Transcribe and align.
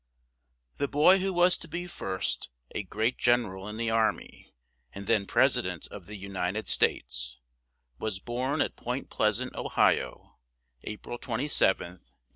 The 0.77 0.87
boy 0.87 1.19
who 1.19 1.31
was 1.31 1.59
to 1.59 1.67
be 1.67 1.85
first 1.85 2.49
a 2.73 2.81
great 2.81 3.19
gen 3.19 3.45
er 3.45 3.55
al 3.55 3.67
in 3.67 3.77
the 3.77 3.91
ar 3.91 4.11
my, 4.11 4.45
and 4.91 5.05
then 5.05 5.27
Pres 5.27 5.55
i 5.59 5.61
dent 5.61 5.85
of 5.91 6.07
the 6.07 6.15
U 6.15 6.27
nit 6.29 6.55
ed 6.55 6.67
States, 6.67 7.37
was 7.99 8.17
born 8.17 8.61
at 8.61 8.75
Point 8.75 9.11
Pleas 9.11 9.39
ant, 9.41 9.53
O 9.55 9.69
hi 9.69 9.99
o, 9.99 10.39
A 10.81 10.97
pril 10.97 11.19
27th, 11.19 12.01
1822. 12.01 12.17